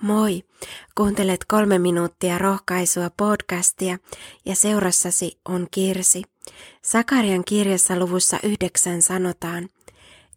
Moi! 0.00 0.42
Kuuntelet 0.94 1.44
kolme 1.48 1.78
minuuttia 1.78 2.38
rohkaisua 2.38 3.10
podcastia 3.16 3.98
ja 4.44 4.54
seurassasi 4.54 5.38
on 5.48 5.66
Kirsi. 5.70 6.22
Sakarian 6.82 7.44
kirjassa 7.44 7.98
luvussa 7.98 8.38
yhdeksän 8.42 9.02
sanotaan, 9.02 9.68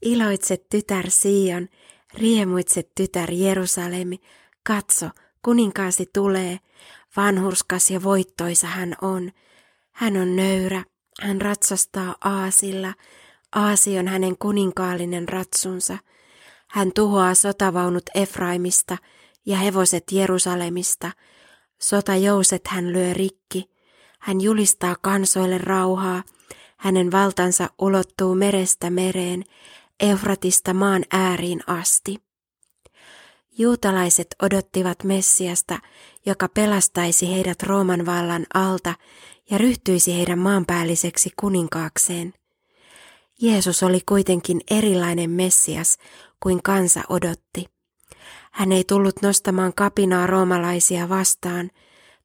Iloitse 0.01 0.57
tytär 0.57 1.09
Sion, 1.09 1.67
riemuitse 2.13 2.83
tytär 2.95 3.31
Jerusalemi, 3.31 4.17
katso, 4.63 5.09
kuninkaasi 5.41 6.09
tulee, 6.13 6.59
vanhurskas 7.17 7.91
ja 7.91 8.03
voittoisa 8.03 8.67
hän 8.67 8.95
on. 9.01 9.31
Hän 9.91 10.17
on 10.17 10.35
nöyrä, 10.35 10.83
hän 11.21 11.41
ratsastaa 11.41 12.15
aasilla, 12.23 12.93
aasi 13.55 13.99
on 13.99 14.07
hänen 14.07 14.37
kuninkaallinen 14.37 15.29
ratsunsa. 15.29 15.97
Hän 16.67 16.91
tuhoaa 16.95 17.35
sotavaunut 17.35 18.03
Efraimista, 18.15 18.97
ja 19.45 19.57
hevoset 19.57 20.03
Jerusalemista. 20.11 21.11
Sotajouset 21.81 22.67
hän 22.67 22.93
lyö 22.93 23.13
rikki. 23.13 23.71
Hän 24.19 24.41
julistaa 24.41 24.95
kansoille 25.01 25.57
rauhaa. 25.57 26.23
Hänen 26.77 27.11
valtansa 27.11 27.69
ulottuu 27.79 28.35
merestä 28.35 28.89
mereen, 28.89 29.43
Eufratista 29.99 30.73
maan 30.73 31.03
ääriin 31.11 31.59
asti. 31.67 32.17
Juutalaiset 33.57 34.35
odottivat 34.41 35.03
Messiasta, 35.03 35.79
joka 36.25 36.49
pelastaisi 36.49 37.33
heidät 37.33 37.63
Rooman 37.63 38.05
vallan 38.05 38.45
alta 38.53 38.93
ja 39.49 39.57
ryhtyisi 39.57 40.17
heidän 40.17 40.39
maanpäälliseksi 40.39 41.29
kuninkaakseen. 41.39 42.33
Jeesus 43.41 43.83
oli 43.83 43.99
kuitenkin 44.05 44.61
erilainen 44.71 45.29
Messias 45.29 45.97
kuin 46.39 46.63
kansa 46.63 47.01
odotti. 47.09 47.65
Hän 48.51 48.71
ei 48.71 48.83
tullut 48.83 49.21
nostamaan 49.21 49.73
kapinaa 49.73 50.27
roomalaisia 50.27 51.09
vastaan 51.09 51.71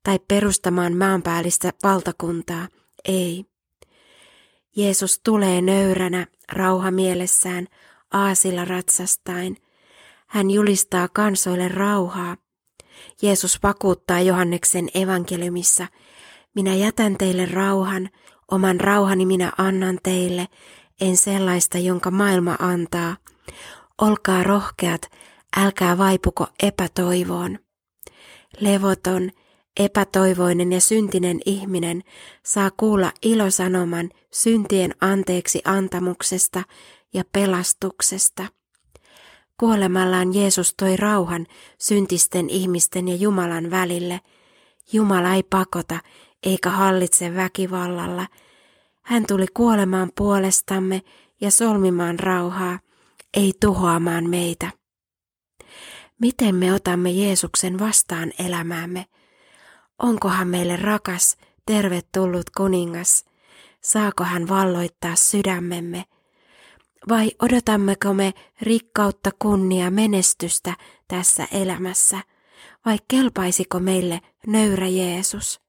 tai 0.02 0.18
perustamaan 0.28 0.96
maanpäällistä 0.96 1.72
valtakuntaa, 1.82 2.68
ei. 3.04 3.44
Jeesus 4.76 5.20
tulee 5.24 5.60
nöyränä 5.60 6.26
rauha 6.52 6.90
mielessään 6.90 7.66
aasilla 8.12 8.64
ratsastain. 8.64 9.56
Hän 10.26 10.50
julistaa 10.50 11.08
kansoille 11.08 11.68
rauhaa. 11.68 12.36
Jeesus 13.22 13.62
vakuuttaa 13.62 14.20
Johanneksen 14.20 14.88
evankeliumissa, 14.94 15.86
minä 16.54 16.74
jätän 16.74 17.16
teille 17.16 17.46
rauhan, 17.46 18.08
oman 18.50 18.80
rauhani 18.80 19.26
minä 19.26 19.52
annan 19.58 19.98
teille, 20.02 20.48
en 21.00 21.16
sellaista, 21.16 21.78
jonka 21.78 22.10
maailma 22.10 22.56
antaa. 22.58 23.16
Olkaa 24.00 24.42
rohkeat, 24.42 25.02
älkää 25.56 25.98
vaipuko 25.98 26.46
epätoivoon. 26.62 27.58
Levoton, 28.60 29.30
epätoivoinen 29.80 30.72
ja 30.72 30.80
syntinen 30.80 31.40
ihminen 31.46 32.02
saa 32.44 32.70
kuulla 32.76 33.12
ilosanoman 33.22 34.10
syntien 34.32 34.94
anteeksi 35.00 35.62
antamuksesta 35.64 36.62
ja 37.14 37.24
pelastuksesta. 37.32 38.46
Kuolemallaan 39.60 40.34
Jeesus 40.34 40.74
toi 40.74 40.96
rauhan 40.96 41.46
syntisten 41.80 42.50
ihmisten 42.50 43.08
ja 43.08 43.14
Jumalan 43.14 43.70
välille. 43.70 44.20
Jumala 44.92 45.34
ei 45.34 45.42
pakota 45.42 46.00
eikä 46.42 46.70
hallitse 46.70 47.34
väkivallalla. 47.34 48.26
Hän 49.02 49.24
tuli 49.28 49.46
kuolemaan 49.54 50.10
puolestamme 50.16 51.02
ja 51.40 51.50
solmimaan 51.50 52.18
rauhaa, 52.18 52.78
ei 53.34 53.52
tuhoamaan 53.60 54.30
meitä. 54.30 54.70
Miten 56.20 56.54
me 56.54 56.72
otamme 56.72 57.10
Jeesuksen 57.10 57.78
vastaan 57.78 58.32
elämäämme? 58.38 59.06
Onko 59.98 60.30
meille 60.44 60.76
rakas, 60.76 61.36
tervetullut 61.66 62.50
kuningas? 62.50 63.24
Saako 63.80 64.24
hän 64.24 64.48
valloittaa 64.48 65.16
sydämemme? 65.16 66.04
Vai 67.08 67.30
odotammeko 67.42 68.14
me 68.14 68.32
rikkautta, 68.62 69.30
kunnia, 69.38 69.90
menestystä 69.90 70.74
tässä 71.08 71.48
elämässä? 71.52 72.20
Vai 72.86 72.98
kelpaisiko 73.08 73.80
meille 73.80 74.20
nöyrä 74.46 74.88
Jeesus? 74.88 75.60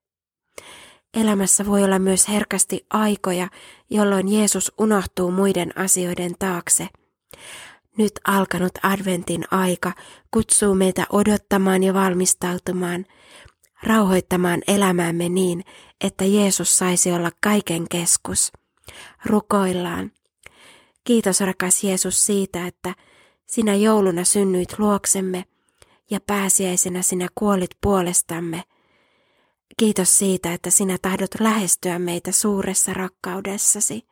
Elämässä 1.14 1.66
voi 1.66 1.84
olla 1.84 2.00
myös 2.00 2.28
herkästi 2.28 2.86
aikoja, 2.90 3.48
jolloin 3.90 4.28
Jeesus 4.28 4.72
unohtuu 4.78 5.32
muiden 5.32 5.78
asioiden 5.78 6.36
taakse. 6.40 6.88
Nyt 7.98 8.12
alkanut 8.28 8.72
adventin 8.84 9.44
aika 9.52 9.92
kutsuu 10.32 10.76
meitä 10.76 11.06
odottamaan 11.10 11.84
ja 11.84 11.94
valmistautumaan, 11.94 13.06
rauhoittamaan 13.84 14.62
elämäämme 14.68 15.30
niin, 15.30 15.64
että 16.02 16.26
Jeesus 16.26 16.78
saisi 16.78 17.12
olla 17.12 17.32
kaiken 17.42 17.90
keskus. 17.90 18.52
Rukoillaan. 19.26 20.12
Kiitos 21.04 21.40
rakas 21.40 21.84
Jeesus 21.84 22.26
siitä, 22.26 22.68
että 22.68 22.96
sinä 23.48 23.76
jouluna 23.76 24.24
synnyit 24.24 24.80
luoksemme 24.80 25.46
ja 26.10 26.20
pääsiäisenä 26.20 27.02
sinä 27.02 27.28
kuolit 27.36 27.72
puolestamme. 27.82 28.64
Kiitos 29.78 30.18
siitä, 30.20 30.54
että 30.54 30.70
sinä 30.70 30.98
tahdot 31.02 31.32
lähestyä 31.40 32.00
meitä 32.00 32.32
suuressa 32.32 32.94
rakkaudessasi. 32.94 34.08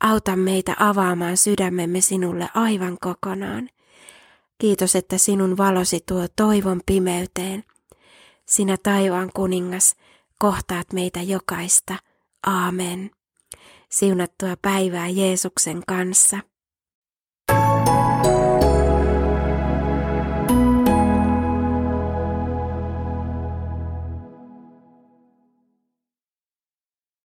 Auta 0.00 0.36
meitä 0.36 0.76
avaamaan 0.78 1.36
sydämemme 1.36 2.00
sinulle 2.00 2.48
aivan 2.54 2.96
kokonaan. 3.00 3.68
Kiitos, 4.58 4.96
että 4.96 5.18
sinun 5.18 5.56
valosi 5.56 6.00
tuo 6.08 6.26
toivon 6.36 6.80
pimeyteen. 6.86 7.64
Sinä 8.46 8.76
taivaan 8.82 9.30
kuningas, 9.34 9.96
kohtaat 10.38 10.92
meitä 10.92 11.22
jokaista. 11.22 11.96
Aamen. 12.46 13.10
Siunattua 13.90 14.56
päivää 14.62 15.08
Jeesuksen 15.08 15.82
kanssa. 15.86 16.38